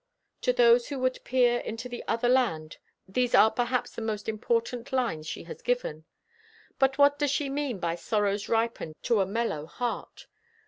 To 0.41 0.51
those 0.51 0.87
who 0.87 0.97
would 0.97 1.23
peer 1.23 1.59
into 1.59 1.87
the 1.87 2.03
other 2.07 2.27
land 2.27 2.77
these 3.07 3.35
are 3.35 3.51
perhaps 3.51 3.91
the 3.91 4.01
most 4.01 4.27
important 4.27 4.91
lines 4.91 5.27
she 5.27 5.43
has 5.43 5.61
given. 5.61 6.05
But 6.79 6.97
what 6.97 7.19
does 7.19 7.29
she 7.29 7.49
mean 7.49 7.77
by 7.79 7.93
"sorrows 7.93 8.49
ripened 8.49 8.95
to 9.03 9.21
a 9.21 9.27
mellow 9.27 9.67
heart?" 9.67 10.25